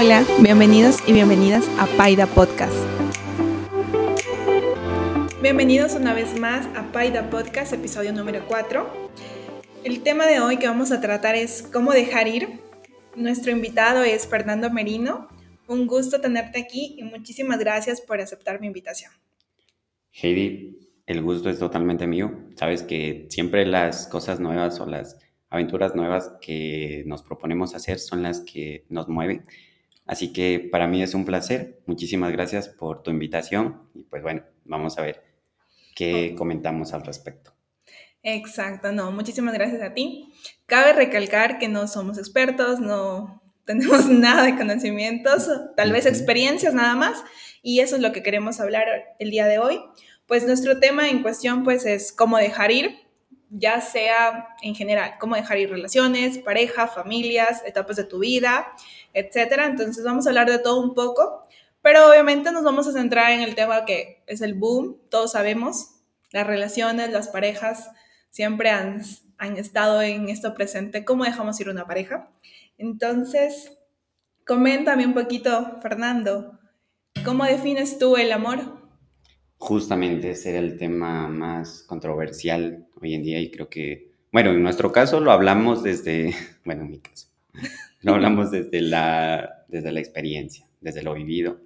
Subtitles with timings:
[0.00, 2.72] Hola, bienvenidos y bienvenidas a Paida Podcast.
[5.42, 8.88] Bienvenidos una vez más a Paida Podcast, episodio número 4.
[9.82, 12.60] El tema de hoy que vamos a tratar es cómo dejar ir.
[13.16, 15.26] Nuestro invitado es Fernando Merino.
[15.66, 19.10] Un gusto tenerte aquí y muchísimas gracias por aceptar mi invitación.
[20.12, 22.44] Heidi, el gusto es totalmente mío.
[22.54, 25.16] Sabes que siempre las cosas nuevas o las
[25.50, 29.42] aventuras nuevas que nos proponemos hacer son las que nos mueven.
[30.08, 31.80] Así que para mí es un placer.
[31.86, 35.22] Muchísimas gracias por tu invitación y pues bueno, vamos a ver
[35.94, 37.52] qué comentamos al respecto.
[38.22, 40.32] Exacto, no, muchísimas gracias a ti.
[40.64, 46.94] Cabe recalcar que no somos expertos, no tenemos nada de conocimientos, tal vez experiencias nada
[46.94, 47.22] más,
[47.62, 48.86] y eso es lo que queremos hablar
[49.18, 49.78] el día de hoy.
[50.26, 52.96] Pues nuestro tema en cuestión pues es cómo dejar ir,
[53.50, 58.68] ya sea en general, cómo dejar ir relaciones, pareja, familias, etapas de tu vida,
[59.14, 59.66] etcétera.
[59.66, 61.46] Entonces vamos a hablar de todo un poco,
[61.82, 65.94] pero obviamente nos vamos a centrar en el tema que es el boom, todos sabemos,
[66.30, 67.90] las relaciones, las parejas
[68.30, 69.02] siempre han,
[69.38, 72.30] han estado en esto presente, cómo dejamos ir una pareja.
[72.76, 73.72] Entonces,
[74.46, 76.58] coméntame un poquito, Fernando,
[77.24, 78.77] ¿cómo defines tú el amor?
[79.58, 84.62] Justamente ese era el tema más controversial hoy en día y creo que, bueno, en
[84.62, 86.32] nuestro caso lo hablamos desde,
[86.64, 87.28] bueno, en mi caso,
[88.02, 91.60] lo hablamos desde la, desde la experiencia, desde lo vivido.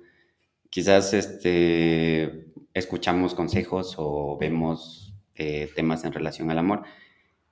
[0.71, 6.85] Quizás este, escuchamos consejos o vemos eh, temas en relación al amor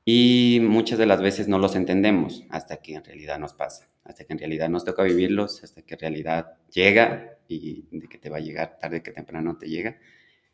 [0.04, 4.24] y muchas de las veces no los entendemos hasta que en realidad nos pasa, hasta
[4.24, 8.30] que en realidad nos toca vivirlos, hasta que en realidad llega y de que te
[8.30, 9.98] va a llegar tarde que temprano te llega.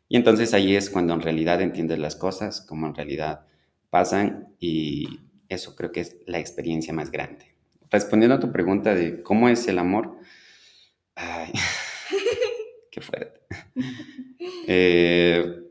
[0.09, 3.45] Y entonces ahí es cuando en realidad entiendes las cosas, como en realidad
[3.89, 7.55] pasan y eso creo que es la experiencia más grande.
[7.89, 10.17] Respondiendo a tu pregunta de cómo es el amor,
[11.15, 11.51] ay,
[12.91, 13.41] qué fuerte.
[14.67, 15.61] Eh,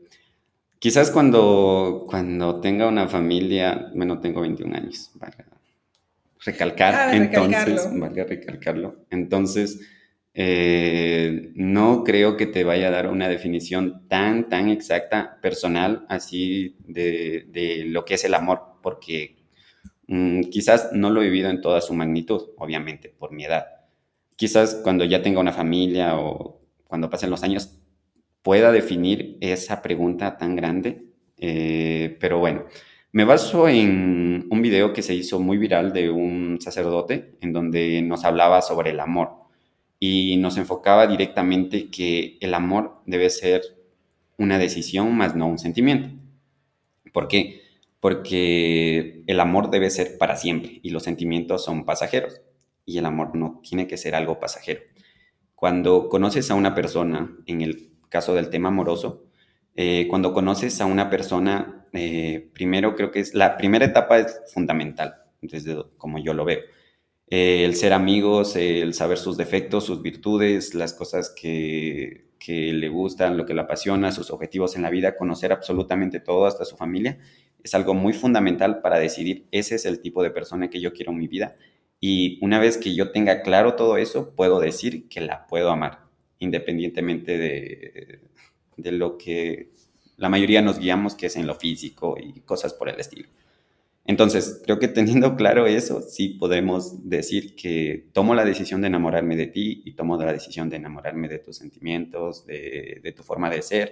[0.79, 5.45] quizás cuando, cuando tenga una familia, bueno, tengo 21 años, valga
[6.47, 9.81] recalcar, entonces, valga recalcarlo, entonces
[10.39, 16.75] eh, no creo que te vaya a dar una definición tan, tan exacta, personal, así
[16.85, 19.37] de, lo que es el amor, porque
[20.07, 23.65] mm, quizás no lo he vivido en toda su magnitud, obviamente, por mi edad.
[24.35, 27.79] Quizás cuando ya tenga una familia o cuando pasen los años
[28.43, 32.65] pueda definir esa pregunta tan grande, eh, pero bueno.
[33.11, 38.03] Me baso en un video que se hizo muy viral de un sacerdote en donde
[38.03, 39.46] nos hablaba sobre el amor
[39.99, 43.61] y nos enfocaba directamente que el amor debe ser
[44.37, 46.09] una decisión más no un sentimiento.
[47.11, 47.61] ¿Por qué?
[47.99, 52.41] Porque el amor debe ser para siempre y los sentimientos son pasajeros
[52.85, 54.81] y el amor no tiene que ser algo pasajero.
[55.55, 59.25] Cuando conoces a una persona, en el caso del tema amoroso,
[59.75, 64.41] eh, cuando conoces a una persona, eh, primero creo que es la primera etapa es
[64.53, 66.59] fundamental, desde como yo lo veo
[67.29, 73.35] eh, el ser amigos, el saber sus defectos, sus virtudes, las cosas que, le gustan,
[73.35, 77.19] lo que le apasiona, sus objetivos en la vida, conocer absolutamente todo, hasta su familia,
[77.61, 81.11] es algo muy fundamental para decidir, ese es el tipo de persona que yo quiero
[81.11, 81.57] en mi vida.
[81.99, 86.05] Y una vez que yo tenga claro todo eso, puedo decir que la puedo amar,
[86.39, 88.21] independientemente de,
[88.77, 89.71] de lo que
[90.15, 93.27] la mayoría nos guiamos, que es en lo físico y cosas por el estilo.
[94.07, 99.35] Entonces, creo que teniendo claro eso, sí podemos decir que tomo la decisión de enamorarme
[99.35, 103.61] de ti y tomo la decisión de enamorarme de tus sentimientos, de, tu forma de
[103.61, 103.91] ser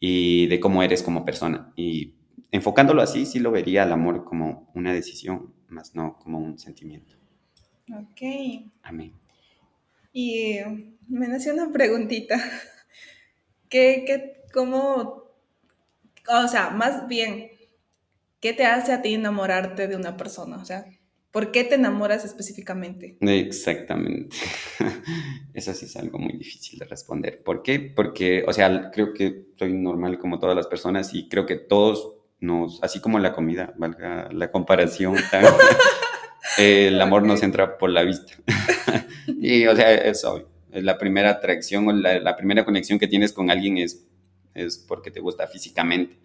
[0.00, 1.74] y de cómo eres como persona.
[1.76, 2.14] Y
[2.52, 7.14] enfocándolo así, sí lo vería al amor como una decisión, más no como un sentimiento.
[7.92, 8.22] Ok.
[8.82, 9.12] Amén.
[10.14, 10.56] Y
[11.06, 12.38] me nació una preguntita.
[13.68, 15.24] ¿Qué, qué, cómo,
[16.28, 17.50] o sea, más bien,
[18.44, 20.58] ¿Qué te hace a ti enamorarte de una persona?
[20.58, 20.84] O sea,
[21.30, 23.16] ¿por qué te enamoras específicamente?
[23.22, 24.36] Exactamente.
[25.54, 27.42] Eso sí es algo muy difícil de responder.
[27.42, 27.80] ¿Por qué?
[27.80, 32.16] Porque, o sea, creo que soy normal como todas las personas y creo que todos
[32.38, 35.16] nos, así como la comida, valga la comparación,
[36.58, 38.34] el amor nos entra por la vista.
[39.40, 40.50] y, o sea, es obvio.
[40.70, 44.06] La primera atracción o la, la primera conexión que tienes con alguien es,
[44.52, 46.22] es porque te gusta físicamente.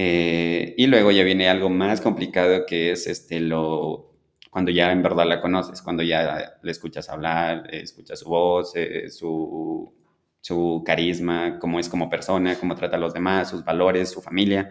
[0.00, 4.12] Eh, y luego ya viene algo más complicado que es este, lo,
[4.48, 9.10] cuando ya en verdad la conoces, cuando ya le escuchas hablar, escuchas su voz, eh,
[9.10, 9.92] su,
[10.40, 14.70] su, carisma, cómo es como persona, cómo trata a los demás, sus valores, su familia.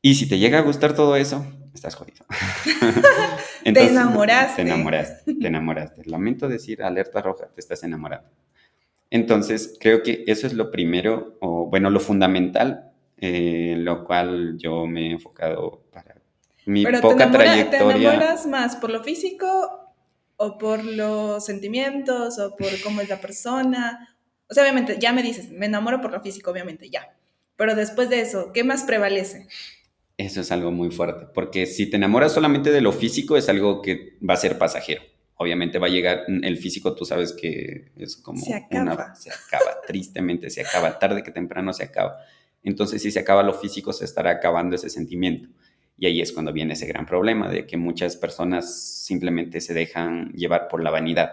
[0.00, 1.44] Y si te llega a gustar todo eso,
[1.74, 2.24] estás jodido.
[3.62, 4.62] te enamoraste.
[4.62, 6.02] Te enamoraste, te enamoraste.
[6.06, 8.30] Lamento decir alerta roja, te estás enamorando.
[9.10, 12.89] Entonces, creo que eso es lo primero, o bueno, lo fundamental,
[13.20, 16.16] eh, lo cual yo me he enfocado para
[16.66, 17.94] mi poca trayectoria.
[17.94, 19.94] ¿Te enamoras más por lo físico
[20.36, 24.16] o por los sentimientos o por cómo es la persona?
[24.48, 27.14] O sea, obviamente, ya me dices, me enamoro por lo físico, obviamente, ya.
[27.56, 29.46] Pero después de eso, ¿qué más prevalece?
[30.16, 33.80] Eso es algo muy fuerte, porque si te enamoras solamente de lo físico es algo
[33.80, 35.02] que va a ser pasajero.
[35.36, 39.14] Obviamente va a llegar el físico, tú sabes que es como se acaba.
[39.14, 42.18] se acaba, tristemente se acaba, tarde que temprano se acaba.
[42.62, 45.48] Entonces, si se acaba lo físico, se estará acabando ese sentimiento.
[45.96, 50.32] Y ahí es cuando viene ese gran problema de que muchas personas simplemente se dejan
[50.32, 51.30] llevar por la vanidad.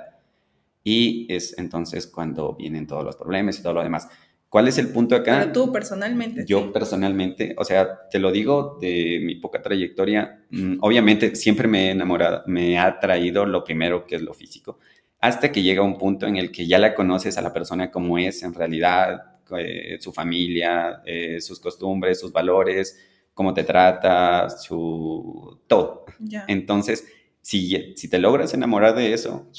[0.83, 4.09] Y es entonces cuando vienen todos los problemas y todo lo demás.
[4.49, 5.39] ¿Cuál es el punto acá?
[5.39, 6.45] Pero tú personalmente.
[6.45, 11.87] Yo personalmente, o sea, te lo digo de mi poca trayectoria, mm, obviamente siempre me
[11.87, 14.79] he enamorado, me ha atraído lo primero que es lo físico,
[15.19, 18.17] hasta que llega un punto en el que ya la conoces a la persona como
[18.17, 22.99] es en realidad, eh, su familia, eh, sus costumbres, sus valores,
[23.33, 26.05] cómo te trata, su todo.
[26.47, 27.07] Entonces,
[27.41, 29.49] si, si te logras enamorar de eso,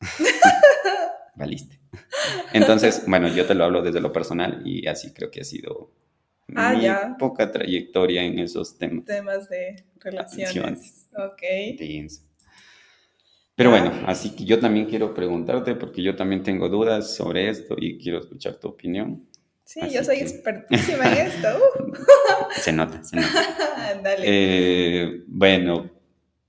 [1.34, 1.80] valiste.
[2.52, 5.90] Entonces, bueno, yo te lo hablo desde lo personal y así creo que ha sido
[6.54, 9.04] ah, mi poca trayectoria en esos temas.
[9.04, 11.08] Temas de relaciones.
[11.16, 11.42] Ok.
[13.56, 17.76] Pero bueno, así que yo también quiero preguntarte porque yo también tengo dudas sobre esto
[17.78, 19.28] y quiero escuchar tu opinión.
[19.64, 21.48] Sí, yo soy expertísima en esto.
[22.60, 23.98] se nota, se nota.
[24.02, 24.22] Dale.
[24.24, 25.90] Eh, bueno,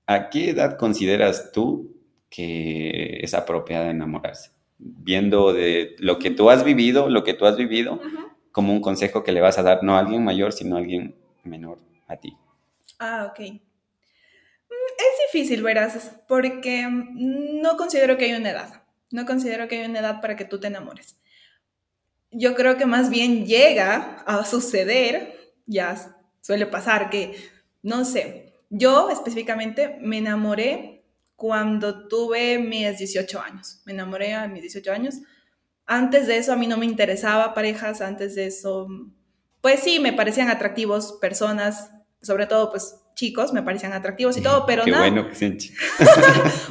[0.06, 1.96] ¿a qué edad consideras tú
[2.28, 4.56] que es apropiada enamorarse?
[4.78, 8.00] viendo de lo que tú has vivido, lo que tú has vivido,
[8.52, 11.16] como un consejo que le vas a dar no a alguien mayor, sino a alguien
[11.44, 11.78] menor
[12.08, 12.36] a ti.
[12.98, 13.40] Ah, ok.
[13.40, 13.54] Mm,
[14.70, 18.82] es difícil, verás, porque no considero que hay una edad.
[19.10, 21.16] No considero que hay una edad para que tú te enamores.
[22.30, 25.96] Yo creo que más bien llega a suceder, ya
[26.40, 27.36] suele pasar que,
[27.82, 31.04] no sé, yo específicamente me enamoré
[31.36, 33.82] cuando tuve mis 18 años.
[33.84, 35.16] Me enamoré a mis 18 años.
[35.86, 38.88] Antes de eso a mí no me interesaba parejas, antes de eso,
[39.60, 41.90] pues sí, me parecían atractivos personas,
[42.22, 45.08] sobre todo pues chicos, me parecían atractivos y todo, pero Qué nada.
[45.08, 45.84] bueno que sean chicos.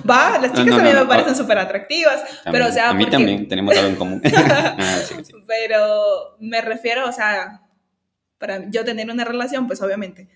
[0.10, 2.92] Va, las chicas también me parecen súper atractivas, pero o sea...
[2.92, 4.22] A mí también, tenemos algo en común.
[4.36, 5.02] Ah,
[5.48, 7.62] pero me refiero, o sea,
[8.38, 10.30] para yo tener una relación, pues obviamente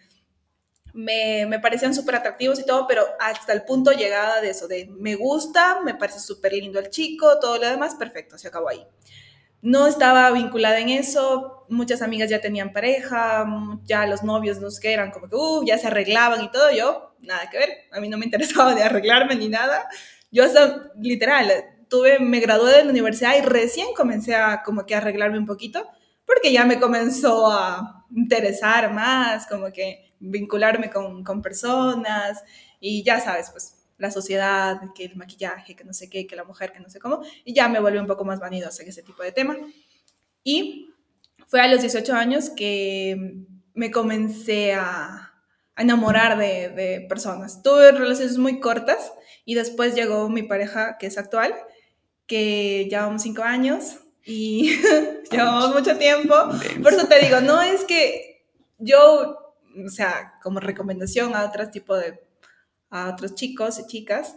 [0.93, 4.89] me, me parecían súper atractivos y todo, pero hasta el punto llegada de eso, de
[4.99, 8.83] me gusta, me parece súper lindo el chico, todo lo demás, perfecto, se acabó ahí.
[9.61, 13.45] No estaba vinculada en eso, muchas amigas ya tenían pareja,
[13.83, 17.15] ya los novios nos que eran como que, uh, ya se arreglaban y todo, yo,
[17.19, 19.87] nada que ver, a mí no me interesaba de arreglarme ni nada,
[20.31, 21.51] yo hasta, literal,
[21.89, 25.87] tuve, me gradué de la universidad y recién comencé a como que arreglarme un poquito,
[26.25, 32.43] porque ya me comenzó a interesar más, como que vincularme con, con personas
[32.79, 36.43] y ya sabes, pues la sociedad, que el maquillaje, que no sé qué, que la
[36.43, 39.03] mujer, que no sé cómo, y ya me volví un poco más vanidosa en ese
[39.03, 39.57] tipo de tema.
[40.43, 40.89] Y
[41.47, 45.33] fue a los 18 años que me comencé a,
[45.75, 47.61] a enamorar de, de, personas.
[47.61, 49.11] Tuve relaciones muy cortas
[49.45, 51.53] y después llegó mi pareja, que es actual,
[52.25, 54.79] que llevamos 5 años y
[55.31, 56.35] llevamos mucho tiempo.
[56.81, 58.45] Por eso te digo, no es que
[58.77, 59.49] yo
[59.85, 62.19] o sea, como recomendación a otros tipo de,
[62.89, 64.35] a otros chicos y chicas,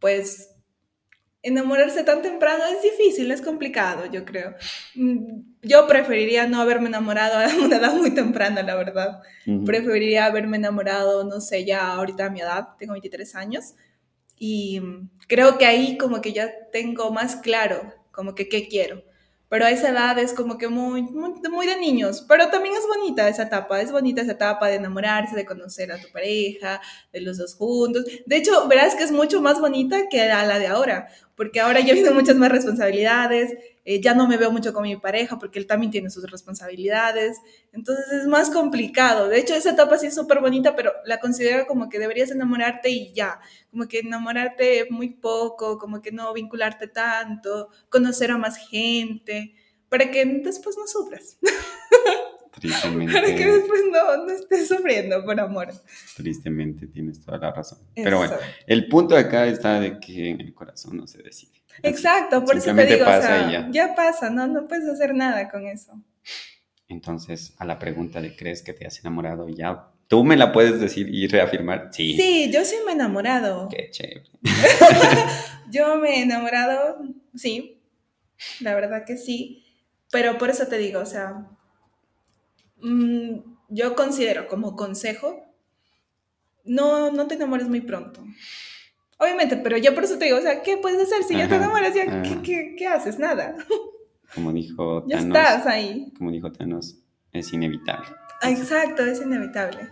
[0.00, 0.50] pues
[1.42, 4.54] enamorarse tan temprano es difícil, es complicado, yo creo.
[4.94, 9.20] Mm, yo preferiría no haberme enamorado a una edad muy temprana, la verdad.
[9.64, 13.74] Preferiría haberme enamorado, no sé, ya ahorita a mi edad, tengo 23 años,
[14.38, 14.80] y
[15.28, 19.02] creo que ahí como que ya tengo más claro como que qué quiero
[19.52, 23.28] pero a esa edad es como que muy, muy, de niños, pero también es bonita
[23.28, 26.80] esa etapa, es bonita esa etapa de enamorarse, de conocer a tu pareja,
[27.12, 28.06] de los dos juntos.
[28.24, 31.94] De hecho, verás que es mucho más bonita que la de ahora, porque ahora ya
[31.94, 33.52] vienen muchas más responsabilidades,
[33.84, 37.38] eh, ya no me veo mucho con mi pareja porque él también tiene sus responsabilidades,
[37.72, 39.28] entonces es más complicado.
[39.28, 42.90] De hecho, esa etapa sí es súper bonita, pero la considero como que deberías enamorarte
[42.90, 48.56] y ya, como que enamorarte muy poco, como que no vincularte tanto, conocer a más
[48.56, 49.54] gente,
[49.88, 51.38] para que después no sufras.
[52.58, 53.12] Tristemente.
[53.12, 55.68] Para que después no, no, estés sufriendo por amor.
[56.16, 57.78] Tristemente, tienes toda la razón.
[57.94, 58.34] Pero bueno,
[58.66, 61.62] el punto acá está de que en el corazón no se decide.
[61.82, 63.94] Exacto, por eso te digo, pasa o sea, ya.
[63.94, 64.46] pasa, ¿no?
[64.46, 65.92] No puedes hacer nada con eso.
[66.88, 69.48] Entonces, a la pregunta de ¿crees que te has enamorado?
[69.48, 71.88] Ya ¿Tú me la puedes decir y reafirmar?
[71.90, 72.14] Sí.
[72.18, 73.70] Sí, yo sí me he enamorado.
[73.70, 74.24] Qué chévere.
[75.70, 76.98] yo me he enamorado,
[77.34, 77.80] sí.
[78.60, 79.64] La verdad que sí.
[80.10, 81.48] Pero por eso te digo, o sea,
[82.82, 85.44] mm, yo considero como consejo,
[86.64, 88.22] no, no te enamores muy pronto.
[89.18, 91.54] Obviamente, pero yo por eso te digo, o sea, ¿qué puedes hacer si ya te
[91.54, 91.94] enamoras?
[91.94, 93.18] Ya, ¿qué, qué, haces?
[93.18, 93.56] Nada.
[94.34, 95.08] Como dijo Thanos.
[95.08, 96.12] Ya estás ahí.
[96.18, 96.98] Como dijo Thanos,
[97.32, 98.08] es inevitable.
[98.42, 99.88] Exacto, es inevitable.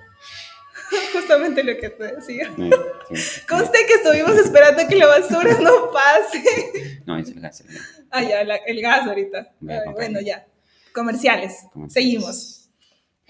[1.13, 2.49] Justamente lo que te decía.
[3.49, 7.03] Conste que estuvimos esperando que la basura no pase.
[7.07, 7.65] No, es el gas.
[8.11, 9.53] Ah, ya, el gas ahorita.
[9.61, 10.45] bueno, ya.
[10.93, 11.67] Comerciales.
[11.89, 12.60] Seguimos.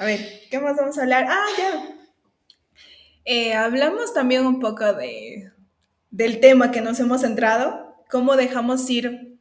[0.01, 0.19] A ver,
[0.51, 1.27] ¿qué más vamos a hablar?
[1.29, 1.95] Ah, ya.
[3.27, 5.53] Eh, hablamos también un poco de,
[6.11, 8.03] del tema que nos hemos centrado.
[8.09, 9.37] ¿Cómo dejamos ir?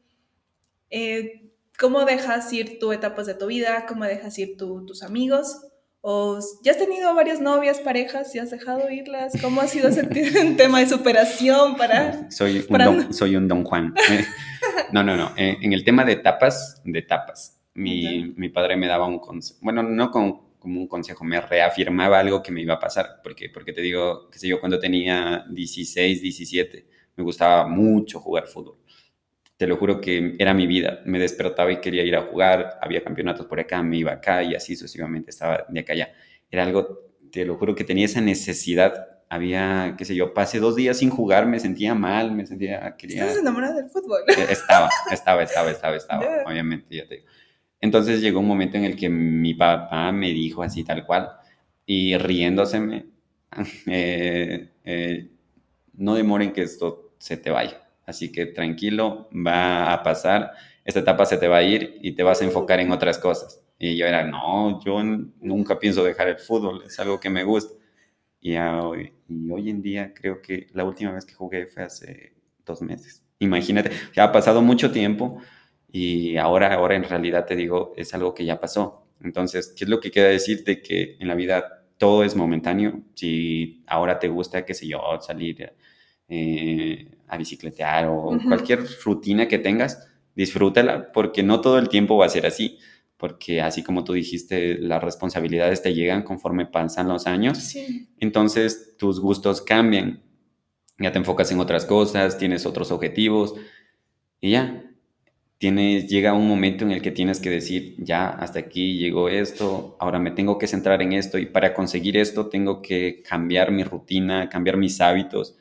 [0.90, 1.50] Eh,
[1.80, 3.86] ¿Cómo dejas ir tu etapas de tu vida?
[3.88, 5.66] ¿Cómo dejas ir tus amigos?
[6.02, 9.32] ¿O ya has tenido varias novias, parejas y has dejado irlas?
[9.42, 12.30] ¿Cómo ha sido sentir un tema de superación para...?
[12.32, 13.94] Soy un, Don, soy un don Juan.
[14.92, 15.32] no, no, no.
[15.38, 19.58] Eh, en el tema de etapas, de etapas, mi, mi padre me daba un consejo,
[19.62, 23.50] bueno, no con, como un consejo, me reafirmaba algo que me iba a pasar, porque,
[23.50, 26.86] porque te digo, qué sé yo, cuando tenía 16, 17,
[27.16, 28.80] me gustaba mucho jugar fútbol
[29.60, 31.02] te lo juro que era mi vida.
[31.04, 34.56] Me despertaba y quería ir a jugar, había campeonatos por acá, me iba acá y
[34.56, 36.14] así sucesivamente estaba de acá allá.
[36.50, 39.20] Era algo, te lo juro que tenía esa necesidad.
[39.28, 43.26] Había, qué sé yo, pasé dos días sin jugar, me sentía mal, me sentía, quería...
[43.26, 44.22] ¿Estás enamorada del fútbol?
[44.30, 47.28] Eh, estaba, estaba, estaba, estaba, estaba, obviamente, ya te digo.
[47.82, 51.30] Entonces llegó un momento en el que mi papá me dijo así tal cual,
[51.86, 53.06] y riéndoseme,
[53.88, 55.30] eh, eh,
[55.94, 60.52] no demoren que esto se te vaya Así que tranquilo, va a pasar,
[60.84, 63.62] esta etapa se te va a ir y te vas a enfocar en otras cosas.
[63.78, 67.76] Y yo era, no, yo nunca pienso dejar el fútbol, es algo que me gusta.
[68.42, 72.34] Y hoy, y hoy en día creo que la última vez que jugué fue hace
[72.66, 73.24] dos meses.
[73.38, 75.40] Imagínate, ya ha pasado mucho tiempo
[75.92, 79.06] y ahora, ahora en realidad te digo, es algo que ya pasó.
[79.22, 80.82] Entonces, ¿qué es lo que queda decirte?
[80.82, 83.02] Que en la vida todo es momentáneo.
[83.16, 85.74] Si ahora te gusta, qué sé yo, salir
[86.28, 92.28] eh, a bicicletear o cualquier rutina que tengas, disfrútala porque no todo el tiempo va
[92.28, 92.78] a ser así,
[93.18, 97.76] porque así como tú dijiste, las responsabilidades te llegan conforme pasan los años,
[98.20, 100.24] entonces tus gustos cambian,
[100.98, 103.56] ya te enfocas en otras cosas, tienes otros objetivos
[104.40, 104.89] y ya.
[105.60, 109.96] Tienes, llega un momento en el que tienes que decir, ya, hasta aquí llegó esto,
[110.00, 113.84] ahora me tengo que centrar en esto y para conseguir esto tengo que cambiar mi
[113.84, 115.58] rutina, cambiar mis hábitos,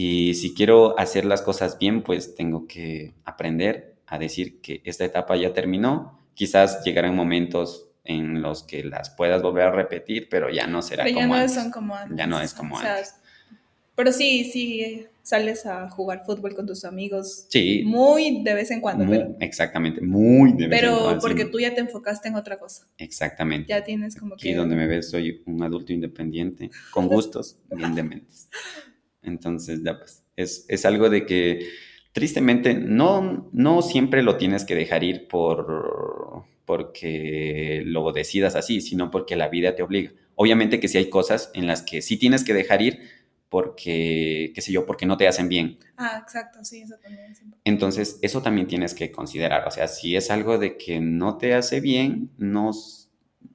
[0.00, 5.04] y si quiero hacer las cosas bien, pues tengo que aprender a decir que esta
[5.04, 6.20] etapa ya terminó.
[6.34, 11.02] Quizás llegarán momentos en los que las puedas volver a repetir, pero ya no será
[11.02, 12.16] como, ya no Son como antes.
[12.16, 13.16] Ya no es como antes.
[13.98, 17.46] Pero sí, sí, sales a jugar fútbol con tus amigos.
[17.48, 17.82] Sí.
[17.84, 19.04] Muy de vez en cuando.
[19.10, 21.08] pero, exactamente, muy de vez en cuando.
[21.08, 22.86] Pero porque tú ya te enfocaste en otra cosa.
[22.96, 23.70] Exactamente.
[23.70, 24.50] Ya tienes como que...
[24.50, 28.48] Aquí donde me ves soy un adulto independiente, con gustos bien dementes.
[29.20, 31.66] Entonces, ya pues, es, es, algo de que
[32.12, 39.10] tristemente no, no siempre lo tienes que dejar ir por, porque lo decidas así, sino
[39.10, 40.12] porque la vida te obliga.
[40.36, 43.17] Obviamente que sí hay cosas en las que sí tienes que dejar ir
[43.48, 45.78] porque, qué sé yo, porque no te hacen bien.
[45.96, 47.34] Ah, exacto, sí, eso también.
[47.64, 49.66] Entonces, eso también tienes que considerar.
[49.66, 52.70] O sea, si es algo de que no te hace bien, no,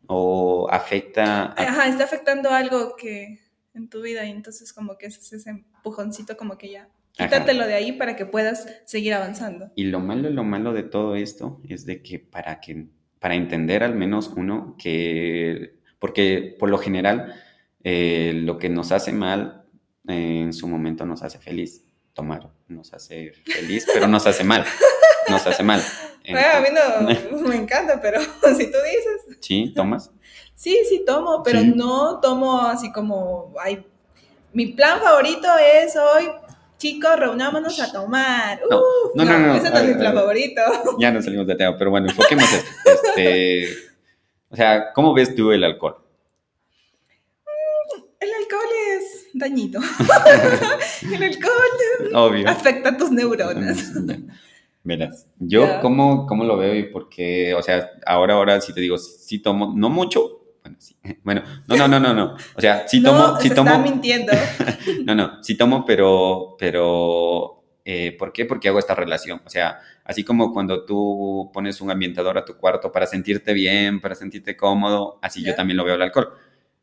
[0.08, 1.54] o afecta...
[1.58, 3.40] Ajá, está afectando algo que
[3.74, 7.76] en tu vida y entonces como que es ese empujoncito como que ya quítatelo de
[7.76, 9.72] ahí para que puedas seguir avanzando.
[9.76, 12.88] Y lo malo, lo malo de todo esto es de que para que,
[13.20, 17.36] para entender al menos uno que, porque por lo general
[17.84, 19.63] eh, lo que nos hace mal
[20.08, 21.84] eh, en su momento nos hace feliz.
[22.14, 24.66] Tomar nos hace feliz, pero nos hace mal.
[25.30, 25.82] Nos hace mal.
[26.30, 26.48] bueno,
[26.96, 28.22] a mí no me encanta, pero
[28.58, 29.38] si tú dices.
[29.40, 30.12] Sí, tomas.
[30.56, 33.86] Sí, sí tomo, pero no tomo así como, ay,
[34.54, 36.30] mi plan favorito es hoy,
[36.78, 38.62] chicos, reunámonos a tomar.
[38.70, 38.82] No,
[39.16, 40.62] no, no, no, Ese no es mi plan favorito.
[41.00, 42.46] Ya no salimos de tema, pero bueno, enfoquemos
[42.86, 43.68] este,
[44.50, 45.98] o sea, ¿cómo ves tú el alcohol?
[47.46, 49.80] Mm, el alcohol es dañito.
[51.14, 53.94] el alcohol afecta a tus neuronas.
[54.86, 58.82] Verás, yo cómo, cómo, lo veo y por qué, o sea, ahora, ahora si te
[58.82, 60.96] digo, sí tomo, no mucho, bueno, sí.
[61.24, 62.36] Bueno, no, no, no, no, no.
[62.56, 63.70] O sea, sí tomo, no, sí se tomo.
[63.70, 64.32] Está mintiendo.
[65.06, 68.46] no, no, sí tomo, pero, pero, eh, ¿por qué?
[68.46, 69.42] Porque hago esta relación.
[69.46, 74.02] O sea, así como cuando tú pones un ambientador a tu cuarto para sentirte bien,
[74.02, 76.34] para sentirte cómodo, así yo también lo veo el alcohol.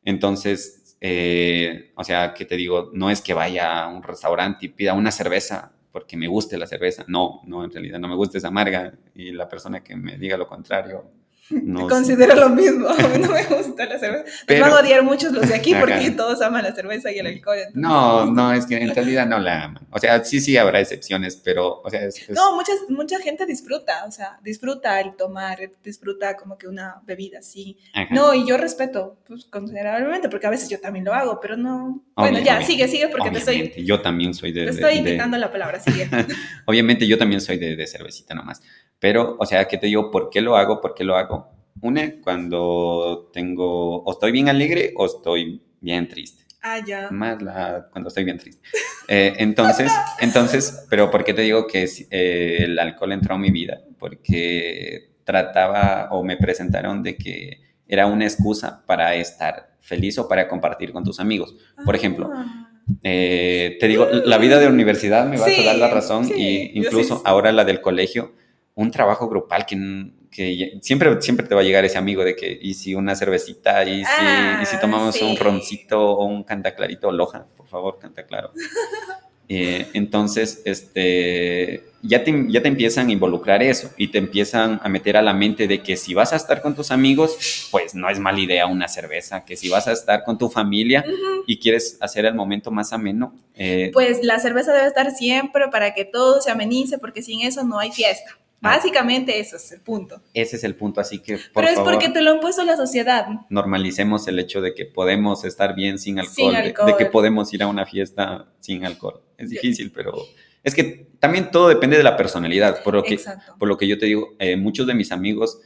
[0.04, 4.68] Entonces, eh, o sea, que te digo, no es que vaya a un restaurante y
[4.68, 7.04] pida una cerveza porque me guste la cerveza.
[7.08, 8.92] No, no, en realidad no me gusta, es amarga.
[9.14, 11.10] Y la persona que me diga lo contrario,
[11.50, 14.24] no Considero lo mismo, no me gusta la cerveza.
[14.46, 17.26] Pero, van a odiar muchos los de aquí porque todos aman la cerveza y el
[17.26, 17.58] alcohol.
[17.74, 19.86] No, no, es que en realidad no la aman.
[19.90, 24.04] O sea, sí, sí habrá excepciones, pero, o sea, es, No, muchas, mucha gente disfruta,
[24.06, 27.76] o sea, disfruta el tomar, disfruta como que una bebida así.
[28.10, 32.04] No, y yo respeto, pues, considerablemente, porque a veces yo también lo hago, pero no...
[32.14, 33.84] Bueno, ya, sigue, sigue, porque te estoy...
[33.84, 34.66] Yo también soy de...
[34.66, 36.08] Te estoy invitando la palabra, sigue.
[36.66, 38.62] obviamente yo también soy de, de cervecita nomás.
[39.00, 40.10] Pero, o sea, ¿qué te digo?
[40.10, 40.80] ¿Por qué lo hago?
[40.80, 41.48] ¿Por qué lo hago?
[41.80, 46.44] Una, cuando tengo, o estoy bien alegre o estoy bien triste.
[46.62, 47.10] Ah, ya.
[47.10, 48.60] Más la, cuando estoy bien triste.
[49.08, 49.90] Eh, entonces,
[50.20, 53.80] entonces, pero ¿por qué te digo que eh, el alcohol entró en mi vida?
[53.98, 60.46] Porque trataba o me presentaron de que era una excusa para estar feliz o para
[60.46, 61.56] compartir con tus amigos.
[61.84, 62.70] Por ejemplo, ah.
[63.02, 67.22] eh, te digo, la vida de universidad me va a dar la razón y incluso
[67.24, 68.34] ahora la del colegio
[68.80, 72.58] un trabajo grupal que, que, siempre, siempre te va a llegar ese amigo de que,
[72.60, 74.22] y si una cervecita, y si,
[74.62, 78.52] y si ah, tomamos un roncito o un canta clarito, loja, por favor, canta claro.
[79.52, 84.88] Eh, entonces, este, ya te, ya te empiezan a involucrar eso y te empiezan a
[84.88, 88.08] meter a la mente de que si vas a estar con tus amigos, pues no
[88.08, 91.04] es mala idea una cerveza, que si vas a estar con tu familia
[91.48, 93.34] y quieres hacer el momento más ameno.
[93.56, 97.64] Eh, pues la cerveza debe estar siempre para que todo se amenice, porque sin eso
[97.64, 98.38] no hay fiesta.
[98.60, 100.20] Básicamente eso es el punto.
[100.34, 102.76] Ese es el punto, así que por Pero es porque te lo ha puesto la
[102.76, 103.26] sociedad.
[103.48, 106.54] Normalicemos el hecho de que podemos estar bien sin alcohol,
[106.86, 109.22] De, que podemos ir a una fiesta sin alcohol.
[109.38, 110.14] Es difícil, pero
[110.62, 112.82] es que también todo depende de la personalidad.
[112.82, 113.18] Por lo que,
[113.58, 115.60] por lo que yo te digo, eh, muchos de mis amigos,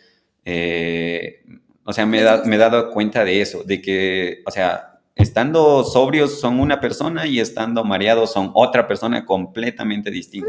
[0.45, 1.43] eh,
[1.85, 6.41] o sea, me, me he dado cuenta de eso, de que, o sea, estando sobrios
[6.41, 10.49] son una persona y estando mareados son otra persona completamente distinta.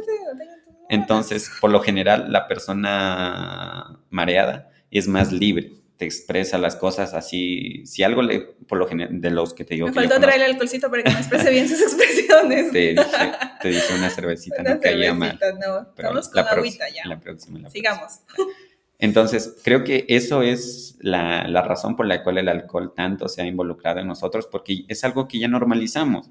[0.89, 7.86] Entonces, por lo general, la persona mareada es más libre, te expresa las cosas así.
[7.86, 9.88] Si algo le, por lo general, de los que te digo.
[9.88, 12.72] Me faltó traerle alcoholcito para que me exprese bien sus expresiones.
[12.72, 13.03] Te dije,
[13.62, 15.40] te dije una cervecita, una no caía mal.
[15.59, 17.07] No, vamos con la agüita ya.
[17.07, 18.20] La próxima, la Sigamos.
[18.98, 23.42] Entonces, creo que eso es la, la, razón por la cual el alcohol tanto se
[23.42, 26.29] ha involucrado en nosotros, porque es algo que ya normalizamos.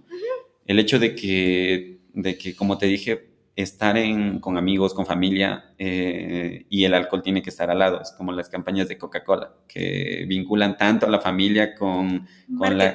[0.67, 5.73] El hecho de que, de que, como te dije, estar en, con amigos, con familia,
[5.79, 8.01] eh, y el alcohol tiene que estar al lado.
[8.01, 12.27] Es como las campañas de Coca-Cola, que vinculan tanto a la familia con,
[12.59, 12.95] con la...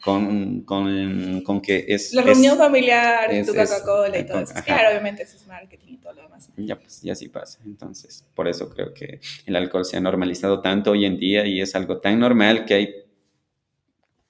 [0.00, 2.14] Con, con, con, que es...
[2.14, 4.54] La reunión familiar, tu Coca-Cola y todo eso.
[4.64, 6.48] Claro, obviamente eso es marketing y todo lo demás.
[6.56, 7.58] Ya, pues, ya sí pasa.
[7.64, 11.60] Entonces, por eso creo que el alcohol se ha normalizado tanto hoy en día y
[11.60, 12.94] es algo tan normal que hay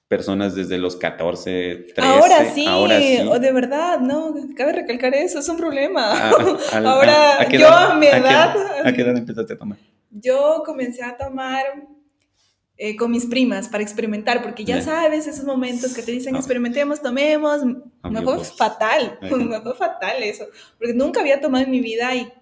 [0.09, 2.01] personas desde los 14, 13.
[2.01, 3.19] Ahora sí, ahora sí.
[3.29, 6.11] O de verdad, no, cabe recalcar eso, es un problema.
[6.11, 6.31] Ah,
[6.83, 8.55] ahora, yo a mi edad...
[8.83, 9.77] ¿A qué edad empezaste a tomar?
[10.09, 11.63] Yo comencé a tomar
[12.75, 16.39] eh, con mis primas para experimentar, porque ya sabes esos momentos que te dicen ah.
[16.39, 17.61] experimentemos, tomemos,
[18.09, 19.29] me fue fatal, me
[19.61, 20.47] fue fatal eso,
[20.79, 22.33] porque nunca había tomado en mi vida y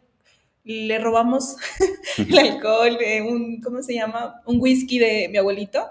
[0.63, 1.57] le robamos
[2.17, 4.41] el alcohol, un, ¿cómo se llama?
[4.45, 5.85] Un whisky de mi abuelito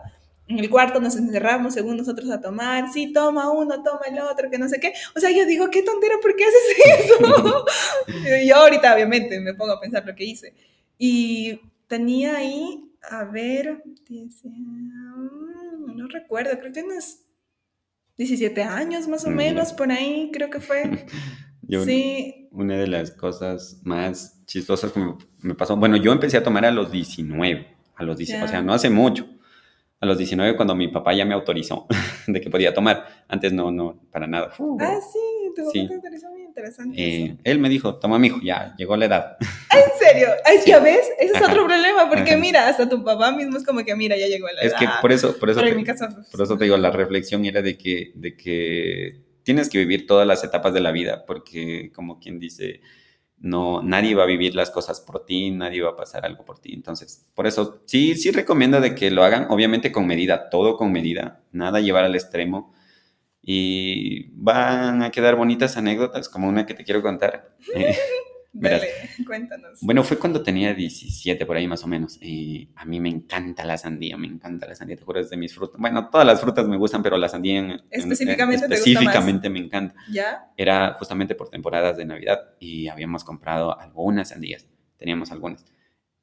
[0.49, 4.49] en el cuarto nos encerramos según nosotros a tomar, sí, toma uno, toma el otro,
[4.49, 4.93] que no sé qué.
[5.17, 7.65] O sea, yo digo, qué tontera, ¿por qué haces eso?
[8.43, 10.55] y yo ahorita, obviamente, me pongo a pensar lo que hice.
[10.99, 17.19] Y tenía ahí, a ver, mm, no recuerdo, creo que unos
[18.17, 21.07] 17 años más o menos, por ahí creo que fue.
[21.63, 22.49] Yo, sí.
[22.53, 25.01] Una de las cosas más chistosas que
[25.43, 28.63] me, pasó, bueno, yo empecé a tomar a los 19, a los 19, o sea,
[28.63, 29.29] no hace mucho
[30.01, 31.87] a los 19 cuando mi papá ya me autorizó
[32.27, 33.25] de que podía tomar.
[33.29, 34.53] Antes no, no, para nada.
[34.81, 35.87] ah, sí, tu sí.
[35.89, 36.97] te autorizó muy interesante.
[36.97, 39.37] Eh, él me dijo, toma mi hijo, ya, llegó la edad.
[39.41, 40.29] ¿En serio?
[40.45, 41.09] Ay, ¿Ya ves?
[41.19, 44.27] Ese es otro problema, porque mira, hasta tu papá mismo es como que, mira, ya
[44.27, 44.65] llegó la edad.
[44.65, 45.75] Es que por eso, por eso, te,
[46.31, 50.27] por eso te digo, la reflexión era de que, de que tienes que vivir todas
[50.27, 52.81] las etapas de la vida, porque como quien dice
[53.39, 56.59] no, nadie va a vivir las cosas por ti, nadie va a pasar algo por
[56.59, 56.73] ti.
[56.75, 60.93] Entonces, por eso sí, sí recomiendo de que lo hagan, obviamente con medida, todo con
[60.93, 62.75] medida, nada llevar al extremo.
[63.43, 67.57] Y van a quedar bonitas anécdotas, como una que te quiero contar.
[68.61, 68.89] Dale,
[69.27, 69.79] cuéntanos.
[69.83, 72.19] Bueno, fue cuando tenía 17 por ahí más o menos.
[72.21, 75.37] Y a mí me encanta la sandía, me encanta la sandía, te juro, es de
[75.37, 75.81] mis frutas.
[75.81, 79.95] Bueno, todas las frutas me gustan, pero la sandía en, específicamente, específicamente me encanta.
[80.11, 80.51] ¿Ya?
[80.57, 84.67] Era justamente por temporadas de Navidad y habíamos comprado algunas sandías,
[84.97, 85.65] teníamos algunas.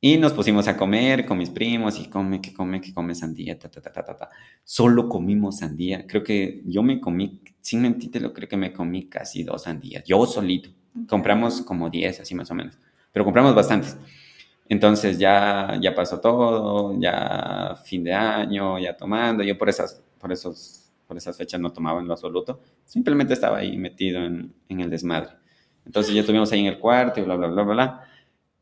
[0.06, 3.58] Y nos pusimos a comer con mis primos y come, que come, que come sandía,
[3.58, 4.30] ta, ta, ta, ta, ta.
[4.62, 6.06] Solo comimos sandía.
[6.06, 10.04] Creo que yo me comí, sin mentirte, lo creo que me comí casi dos sandías.
[10.06, 10.72] Yo solito.
[11.08, 12.77] Compramos como 10, así más o menos.
[13.12, 13.97] Pero compramos bastantes.
[14.69, 19.43] Entonces ya, ya pasó todo, ya fin de año, ya tomando.
[19.43, 22.62] Yo por esas, por esos, por esas fechas no tomaba en lo absoluto.
[22.86, 25.32] Simplemente estaba ahí metido en, en el desmadre.
[25.86, 28.08] Entonces ya estuvimos ahí en el cuarto y bla, bla, bla, bla, bla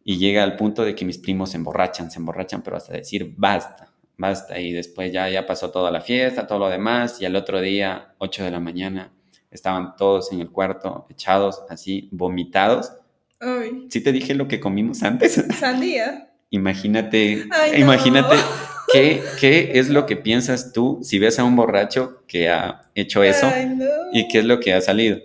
[0.03, 3.33] y llega al punto de que mis primos se emborrachan, se emborrachan, pero hasta decir
[3.37, 4.59] basta, basta.
[4.59, 8.15] Y después ya, ya pasó toda la fiesta, todo lo demás, y al otro día,
[8.17, 9.11] 8 de la mañana,
[9.51, 12.93] estaban todos en el cuarto, echados, así, vomitados.
[13.39, 13.87] Ay.
[13.89, 15.43] ¿Sí te dije lo que comimos antes?
[15.59, 16.31] Sandía.
[16.49, 17.45] imagínate,
[17.77, 18.35] imagínate
[18.91, 23.23] qué, qué es lo que piensas tú si ves a un borracho que ha hecho
[23.23, 23.51] eso
[24.11, 25.17] y qué es lo que ha salido.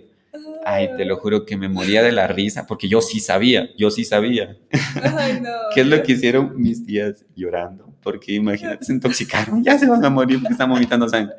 [0.69, 3.89] Ay, te lo juro que me moría de la risa, porque yo sí sabía, yo
[3.89, 4.57] sí sabía.
[5.01, 5.49] Ay, no.
[5.73, 7.93] ¿Qué es lo que hicieron mis tías llorando?
[8.03, 11.35] Porque imagínate, se intoxicaron, ya se van a morir porque están vomitando sangre.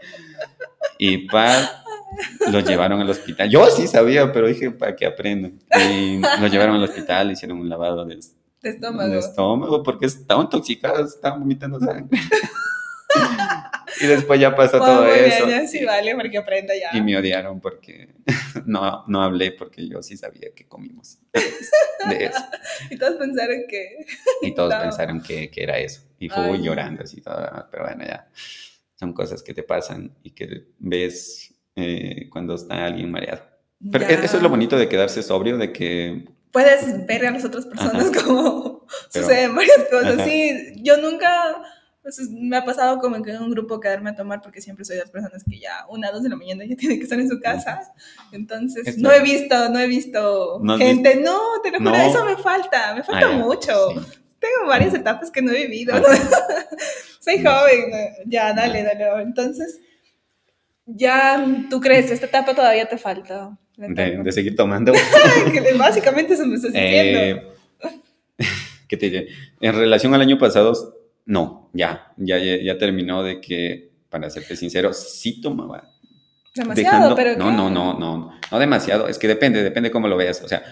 [0.99, 1.85] Y pa,
[2.51, 3.49] los llevaron al hospital.
[3.49, 5.59] Yo sí sabía, pero dije, para que aprendan.
[5.79, 8.19] Y los llevaron al hospital, hicieron un lavado de,
[8.63, 9.11] de estómago.
[9.11, 12.19] De estómago, porque estaban intoxicados, estaban vomitando sangre.
[14.01, 15.47] Y después ya pasó todo eso.
[15.67, 16.97] sí vale, porque aprenda ya.
[16.97, 18.15] Y me odiaron porque
[18.67, 21.19] no, no hablé, porque yo sí sabía que comimos
[22.09, 22.39] de eso.
[22.91, 24.07] y todos pensaron que...
[24.43, 26.03] y todos pensaron que, que, era eso.
[26.19, 28.29] Y fui llorando así todo, pero bueno, ya
[28.97, 33.43] son cosas que te pasan y que ves eh, cuando está alguien mareado.
[33.93, 36.25] Pero eso es lo bonito de quedarse sobrio, de que...
[36.51, 40.25] Puedes ver a las otras personas como suceden varias cosas.
[40.25, 41.63] Sí, yo nunca
[42.09, 44.97] entonces me ha pasado como que en un grupo quedarme a tomar porque siempre soy
[44.97, 47.29] de las personas que ya una, dos de la mañana ya tienen que estar en
[47.29, 47.93] su casa.
[48.33, 52.95] Entonces no he visto, no he visto gente, no, te lo juro, eso me falta,
[52.95, 53.91] me falta ah, mucho.
[54.39, 55.97] Tengo varias etapas que no he vivido.
[55.97, 56.03] Ah,
[57.21, 57.91] soy joven,
[58.25, 59.23] ya, dale, dale.
[59.23, 59.79] Entonces,
[60.89, 63.57] ya tú crees, esta etapa todavía te falta.
[63.77, 64.93] De, seguir tomando.
[65.79, 67.19] Básicamente eso me estás diciendo.
[67.21, 67.49] Eh,
[68.89, 69.29] ¿Qué te diré?
[69.61, 70.73] En relación al año pasado,
[71.27, 75.91] no, ya, ya, ya terminó de que, para serte sincero, sí tomaba.
[76.55, 77.37] Demasiado, pero.
[77.37, 79.07] No, no, no, no, no demasiado.
[79.09, 80.43] Es que depende, depende cómo lo veas.
[80.43, 80.63] O sea,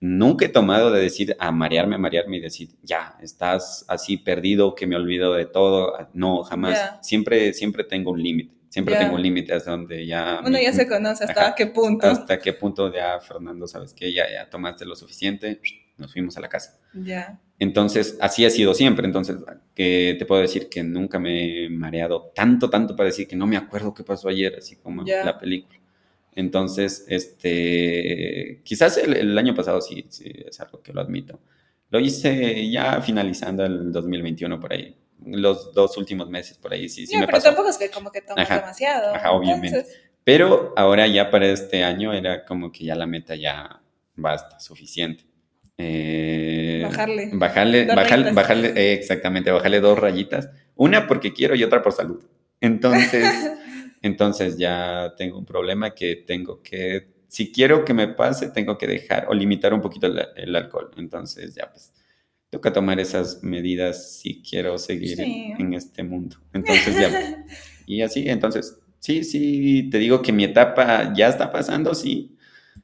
[0.00, 4.74] nunca he tomado de decir a marearme, a marearme y decir, ya, estás así perdido,
[4.74, 6.08] que me olvido de todo.
[6.14, 6.98] No, jamás.
[7.02, 8.54] Siempre, siempre tengo un límite.
[8.74, 10.40] Siempre tengo un límite hasta donde ya...
[10.44, 12.08] Uno ya se conoce hasta qué punto.
[12.08, 15.60] Hasta qué punto ya, Fernando, sabes que ya, ya tomaste lo suficiente,
[15.96, 16.80] nos fuimos a la casa.
[16.92, 17.40] Ya.
[17.60, 19.06] Entonces, así ha sido siempre.
[19.06, 19.36] Entonces,
[19.76, 23.46] que te puedo decir que nunca me he mareado tanto, tanto para decir que no
[23.46, 25.78] me acuerdo qué pasó ayer, así como en la película.
[26.32, 31.38] Entonces, este, quizás el, año pasado sí, sí, es algo que lo admito.
[31.90, 34.96] Lo hice ya finalizando el 2021 por ahí.
[35.26, 38.20] Los dos últimos meses por ahí sí, sí me pero tampoco es que como que
[38.20, 39.14] tomas demasiado.
[39.14, 39.86] Ajá, obviamente.
[40.24, 43.82] Pero ahora ya para este año era como que ya la meta ya
[44.16, 45.24] basta, suficiente.
[45.76, 47.30] Eh, bajarle.
[47.32, 50.48] Bajarle, bajarle, bajarle eh, exactamente, bajarle dos rayitas.
[50.76, 52.24] Una porque quiero y otra por salud.
[52.60, 53.28] Entonces,
[54.02, 58.86] entonces ya tengo un problema que tengo que, si quiero que me pase, tengo que
[58.86, 60.90] dejar o limitar un poquito el, alcohol.
[60.96, 61.92] Entonces ya pues
[62.54, 66.36] toca tomar esas medidas si quiero seguir en, en, este mundo.
[66.52, 67.44] Entonces ya.
[67.86, 72.38] y así, entonces, sí, sí, te digo que mi etapa ya está pasando, sí,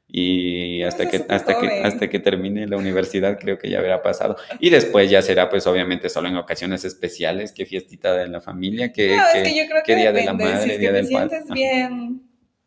[0.09, 4.35] y hasta que, hasta, que, hasta que termine la universidad creo que ya habrá pasado.
[4.59, 8.93] Y después ya será pues obviamente solo en ocasiones especiales, que fiestita de la familia,
[8.93, 9.17] que,
[9.87, 11.29] día de la madre, día del padre.
[11.29, 12.23] sientes bien,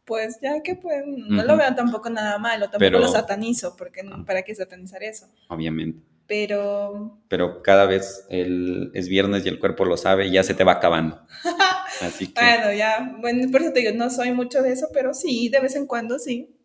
[0.05, 4.23] pues ya que pues no lo veo tampoco nada malo, tampoco lo satanizo, porque ah.
[4.25, 5.27] ¿para qué satanizar eso?
[5.49, 6.12] Obviamente.
[6.33, 7.19] Pero...
[7.27, 10.63] Pero cada vez el, es viernes y el cuerpo lo sabe y ya se te
[10.63, 11.21] va acabando.
[12.01, 12.41] Así que...
[12.41, 15.59] bueno, ya, bueno, por eso te digo, no soy mucho de eso, pero sí, de
[15.59, 16.57] vez en cuando sí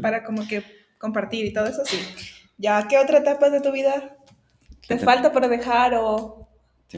[0.00, 0.62] para como que
[0.98, 1.98] compartir y todo eso, sí.
[2.56, 4.16] ¿Ya qué otra etapa de tu vida
[4.86, 6.48] te, falta por dejar o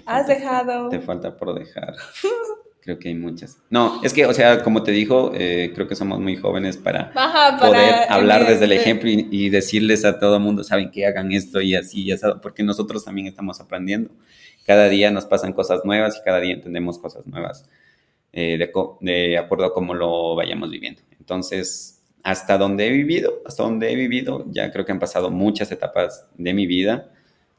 [0.05, 0.91] has dejado?
[0.91, 1.95] Te falta por dejar.
[2.83, 3.59] creo que hay muchas.
[3.71, 7.13] No, es que, o sea, como te dijo, eh, creo que somos muy jóvenes para,
[7.61, 11.77] poder hablar desde el ejemplo y, decirles a todo mundo, saben que hagan esto y
[11.77, 14.11] así, y porque nosotros también estamos aprendiendo.
[14.67, 17.69] Cada día nos pasan cosas nuevas y cada día entendemos cosas nuevas
[18.33, 21.03] eh, de, de acuerdo a cómo lo vayamos viviendo.
[21.19, 25.71] Entonces, hasta donde he vivido, hasta donde he vivido, ya creo que han pasado muchas
[25.71, 27.11] etapas de mi vida.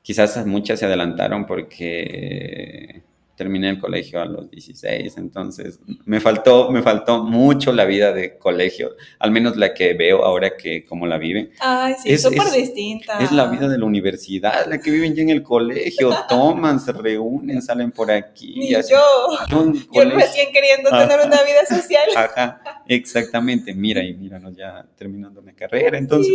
[0.01, 3.03] Quizás muchas se adelantaron porque
[3.43, 8.37] terminé el colegio a los 16, entonces me faltó, me faltó mucho la vida de
[8.37, 11.51] colegio, al menos la que veo ahora que como la viven.
[11.59, 13.19] Ay, sí, súper distinta.
[13.19, 16.93] Es la vida de la universidad, la que viven ya en el colegio, toman, se
[16.93, 18.55] reúnen, salen por aquí.
[18.57, 22.09] Ni yo, yo, recién queriendo tener una vida social.
[22.15, 26.33] Ajá, exactamente, mira y míranos ya terminando mi carrera, entonces...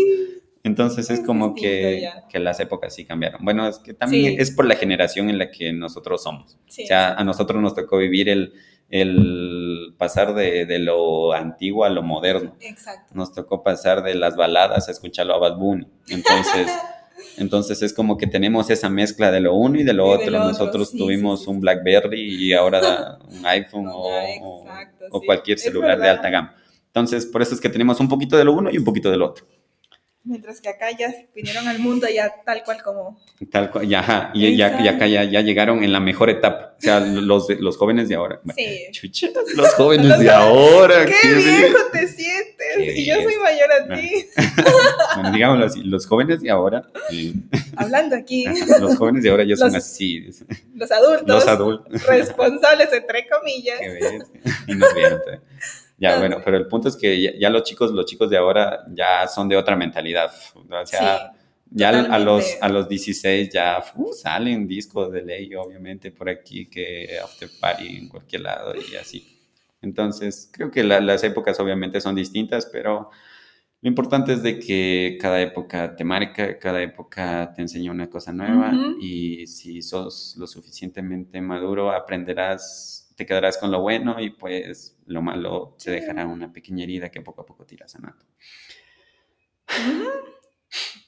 [0.64, 3.44] Entonces es como que, que, las épocas sí cambiaron.
[3.44, 6.58] Bueno, es que también es por la generación en la que nosotros somos.
[6.66, 8.52] O sea, a nosotros nos tocó vivir el,
[8.90, 12.56] el pasar de, de, lo antiguo a lo moderno.
[12.60, 13.12] Exacto.
[13.14, 15.86] Nos tocó pasar de las baladas a escucharlo a Bad Bunny.
[16.08, 16.68] Entonces,
[17.36, 20.30] entonces es como que tenemos esa mezcla de lo uno y de lo otro.
[20.38, 24.64] nosotros tuvimos un BlackBerry y ahora un iPhone o,
[25.10, 26.54] o, cualquier celular de alta gama.
[26.86, 29.18] Entonces, por eso es que tenemos un poquito de lo uno y un poquito de
[29.18, 29.46] lo otro.
[30.28, 33.18] Mientras que acá ya vinieron al mundo ya tal cual como...
[33.50, 36.74] Tal cual, ya, y, ya, acá ya, ya, llegaron en la mejor etapa.
[36.76, 38.38] O sea, los, los jóvenes de ahora.
[38.54, 39.10] Sí.
[39.56, 41.06] los jóvenes de ahora.
[41.06, 42.58] ¡Qué, viejo te sientes!
[42.78, 44.26] y yo soy mayor a ti.
[45.14, 46.84] bueno, digámoslo así, los jóvenes de ahora...
[47.76, 48.44] Hablando aquí.
[48.80, 50.28] Los jóvenes de ahora ya son así.
[50.74, 51.26] Los adultos.
[51.26, 52.02] Los adultos.
[52.06, 53.80] Responsables, entre comillas.
[53.80, 54.24] Qué ves.
[54.66, 55.22] Y nos vieron.
[55.98, 59.26] Ya, bueno, pero el punto es que ya, los chicos, los chicos de ahora ya
[59.26, 60.30] son de otra mentalidad.
[60.54, 61.32] O sea,
[61.70, 66.66] ya a los, a los 16 ya uh, salen discos de ley, obviamente, por aquí,
[66.66, 69.38] que after party en cualquier lado y así.
[69.82, 73.10] Entonces, creo que las épocas obviamente son distintas, pero
[73.80, 78.32] lo importante es de que cada época te marca, cada época te enseña una cosa
[78.32, 84.96] nueva y si sos lo suficientemente maduro, aprenderás, te quedarás con lo bueno y pues
[85.06, 88.24] lo malo te dejará una pequeña herida que poco a poco tiras sanando.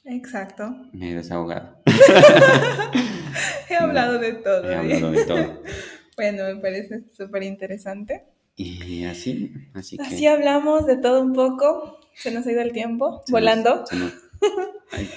[0.04, 0.74] Exacto.
[0.92, 1.80] Me he desahogado.
[3.70, 4.68] he hablado de todo.
[4.68, 5.62] He hablado de todo.
[6.16, 8.24] bueno, me parece súper interesante.
[8.56, 10.02] Y así, así que...
[10.02, 12.00] Así hablamos de todo un poco.
[12.14, 13.84] Se nos ha ido el tiempo, volando.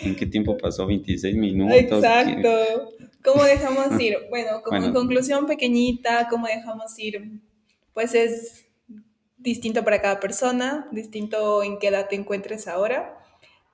[0.04, 0.86] ¿En qué tiempo pasó?
[0.86, 1.76] 26 minutos.
[1.76, 2.50] Exacto.
[3.24, 4.18] ¿Cómo dejamos ir?
[4.30, 7.40] Bueno, como en conclusión pequeñita, ¿cómo dejamos ir?
[7.94, 8.66] Pues es
[9.38, 13.18] distinto para cada persona, distinto en qué edad te encuentres ahora.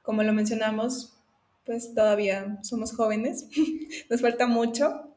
[0.02, 1.18] Como lo mencionamos,
[1.66, 3.48] pues todavía somos jóvenes,
[4.10, 5.14] nos falta mucho.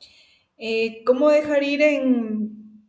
[0.58, 2.86] Eh, ¿Cómo dejar ir en,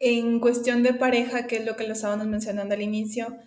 [0.00, 3.38] en cuestión de pareja, que es lo que lo estábamos mencionando al inicio?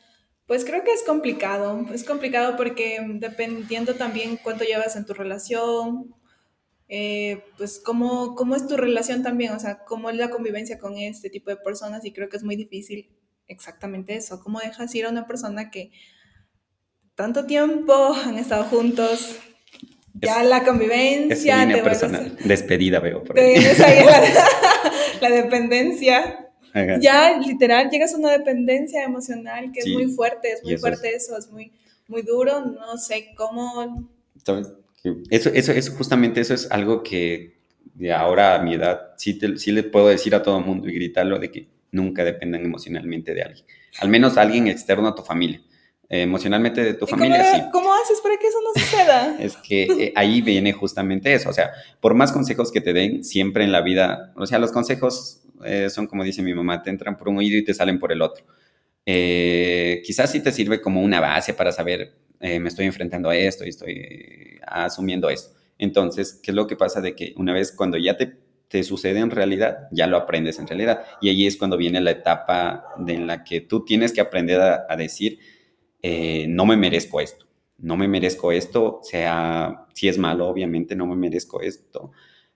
[0.45, 6.15] Pues creo que es complicado, es complicado porque dependiendo también cuánto llevas en tu relación,
[6.91, 10.97] eh, pues cómo, cómo es tu relación también, o sea, cómo es la convivencia con
[10.97, 13.15] este tipo de personas y creo que es muy difícil
[13.47, 15.91] exactamente eso, cómo dejas ir a una persona que
[17.13, 17.93] tanto tiempo
[18.25, 19.37] han estado juntos,
[20.15, 23.55] ya la convivencia, te despedida veo por ahí.
[25.21, 26.49] la, dependencia.
[26.99, 31.37] Ya literal llegas a una dependencia emocional que es muy fuerte, es muy fuerte eso,
[31.37, 31.71] es muy,
[32.07, 34.09] muy duro, no sé cómo...
[35.29, 37.59] Eso, eso, eso, justamente eso es algo que
[37.93, 40.93] de ahora a mi edad sí, sí le puedo decir a todo el mundo y
[40.93, 43.65] gritarlo de que nunca dependan emocionalmente de alguien.
[43.99, 45.61] Al menos alguien externo a tu familia.
[46.11, 47.69] Eh, emocionalmente de tu familia, cómo, sí.
[47.71, 49.37] ¿Cómo haces para que eso no suceda?
[49.39, 51.49] es que eh, ahí viene justamente eso.
[51.49, 54.71] O sea, por más consejos que te den, siempre en la vida, o sea, los
[54.71, 57.99] consejos eh, son como dice mi mamá, te entran por un oído y te salen
[57.99, 58.43] por el otro.
[59.05, 63.69] quizás sí te sirve como una base para saber, me estoy enfrentando a esto y
[63.69, 65.57] estoy asumiendo esto.
[65.77, 68.37] Entonces, ¿qué es lo que pasa de que una vez cuando ya te
[68.69, 71.03] te sucede en realidad, ya lo aprendes en realidad.
[71.21, 74.61] Y ahí es cuando viene la etapa de en la que tú tienes que aprender
[74.61, 75.39] a, decir,
[76.01, 77.47] eh, no me merezco esto,
[77.79, 82.11] no me merezco esto, sea, si es malo, obviamente, no me merezco esto,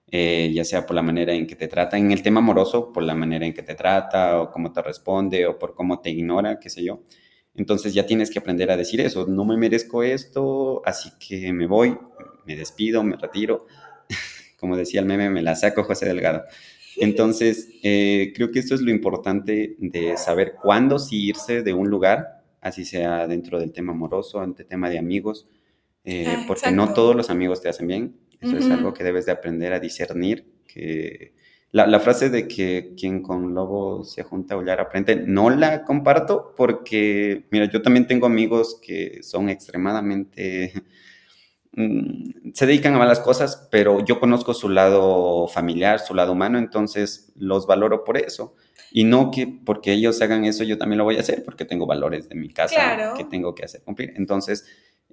[0.08, 3.04] eh, ya sea por la manera en que te trata, en el tema amoroso, por
[3.04, 6.60] la manera en que te trata, o cómo te responde, o por cómo te ignora,
[6.60, 7.02] qué sé yo.
[7.56, 11.68] Entonces ya tienes que aprender a decir eso, no me merezco esto, así que me
[11.68, 11.98] voy,
[12.46, 13.68] me despido, me retiro
[14.58, 16.44] como decía el meme, me la saco José Delgado.
[16.98, 21.90] Entonces, eh, creo que esto es lo importante de saber cuándo sí irse de un
[21.90, 25.48] lugar, así sea dentro del tema amoroso, ante tema de amigos,
[26.06, 28.16] eh, ah, porque no todos los amigos te hacen bien.
[28.40, 30.46] Eso es algo que debes de aprender a discernir.
[30.68, 31.34] Que
[31.74, 35.84] la, la, frase de que quien con lobo se junta a aullar aprende, no la
[35.84, 40.72] comparto porque, mira, yo también tengo amigos que son extremadamente
[41.76, 46.60] Mm, se dedican a malas cosas, pero yo conozco su lado familiar, su lado humano,
[46.60, 48.56] entonces los valoro por eso.
[48.92, 51.88] Y no que porque ellos hagan eso yo también lo voy a hacer, porque tengo
[51.88, 54.14] valores de mi casa que tengo que hacer cumplir.
[54.16, 54.66] Entonces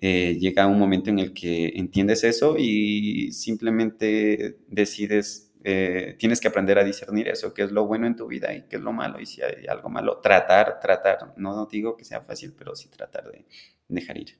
[0.02, 6.48] eh, llega un momento en el que entiendes eso y simplemente decides eh, tienes que
[6.48, 8.92] aprender a discernir eso, qué es lo bueno en tu vida y qué es lo
[8.92, 9.20] malo.
[9.20, 11.34] Y si hay algo malo, tratar, tratar.
[11.36, 13.44] No, digo que sea fácil, pero sí tratar de
[13.88, 14.38] dejar ir.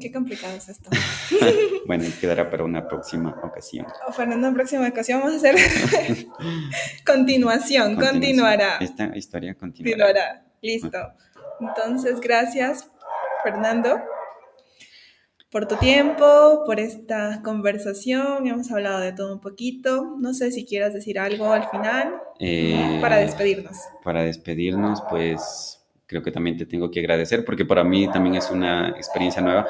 [0.00, 0.90] qué complicado es esto.
[1.86, 3.86] bueno, quedará para una próxima ocasión.
[4.08, 5.56] O para una próxima ocasión vamos a hacer
[7.06, 8.78] continuación, continuará.
[8.80, 10.06] Esta historia continuará.
[10.06, 10.44] continuará.
[10.60, 10.98] Listo.
[11.60, 12.90] Entonces, gracias,
[13.44, 14.00] Fernando
[15.54, 18.44] por tu tiempo, por esta conversación.
[18.48, 20.16] Hemos hablado de todo un poquito.
[20.18, 23.76] No sé si quieras decir algo al final eh, para despedirnos.
[24.02, 28.50] Para despedirnos, pues creo que también te tengo que agradecer porque para mí también es
[28.50, 29.68] una experiencia nueva.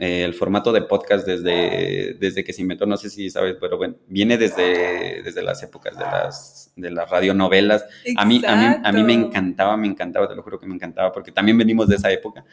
[0.00, 3.76] Eh, el formato de podcast desde, desde que se inventó, no sé si sabes, pero
[3.76, 7.84] bueno, viene desde, desde las épocas de las, de las radionovelas.
[8.16, 10.76] A mí, a, mí, a mí me encantaba, me encantaba, te lo juro que me
[10.76, 12.44] encantaba, porque también venimos de esa época,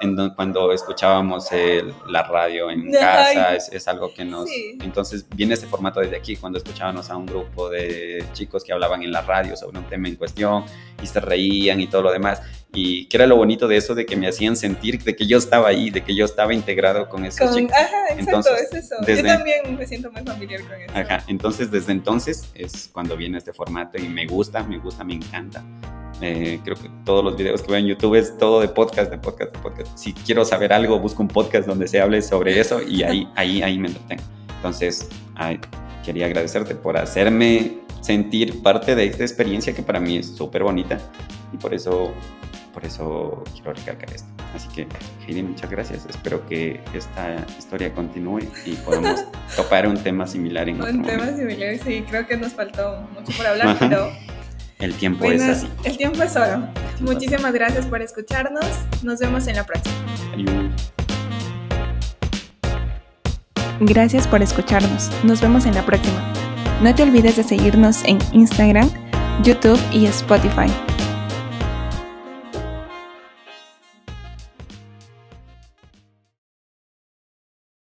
[0.00, 1.48] en cuando escuchábamos
[2.08, 4.48] la radio en casa, es, algo que nos...
[4.80, 9.02] Entonces viene ese formato desde aquí, cuando escuchábamos a un grupo de chicos que hablaban
[9.02, 10.64] en la radio sobre un tema en cuestión
[11.02, 12.42] y se reían y todo lo demás
[12.74, 15.38] y que era lo bonito de eso, de que me hacían sentir de que yo
[15.38, 17.72] estaba ahí, de que yo estaba integrado con esos chicos.
[17.72, 18.94] Ajá, exacto, entonces, es eso.
[19.06, 20.92] yo también me siento muy familiar con eso.
[20.94, 25.14] Ajá, entonces desde entonces es cuando viene este formato y me gusta, me gusta, me
[25.14, 25.62] encanta.
[26.20, 29.18] Eh, creo que todos los videos que veo en YouTube es todo de podcast, de
[29.18, 29.98] podcast, de podcast.
[29.98, 33.62] Si quiero saber algo, busco un podcast donde se hable sobre eso y ahí, ahí,
[33.62, 34.22] ahí me entretengo.
[34.56, 35.08] Entonces,
[36.04, 40.98] quería agradecerte por hacerme sentir parte de esta experiencia que para mí es súper bonita
[41.52, 42.12] y por eso
[42.72, 44.28] por eso quiero recalcar esto.
[44.54, 44.86] Así que,
[45.26, 46.06] Heidi, muchas gracias.
[46.06, 49.24] Espero que esta historia continúe y podamos
[49.56, 52.04] topar un tema similar en Un tema similar, sí.
[52.08, 54.10] Creo que nos faltó mucho por hablar, pero...
[54.78, 55.68] El tiempo es así.
[55.84, 56.66] El tiempo es oro.
[57.00, 58.66] Muchísimas gracias por escucharnos.
[59.04, 59.94] Nos vemos en la próxima.
[60.34, 60.92] Adiós.
[63.78, 65.10] Gracias por escucharnos.
[65.22, 66.20] Nos vemos en la próxima.
[66.82, 68.90] No te olvides de seguirnos en Instagram,
[69.44, 70.66] YouTube y Spotify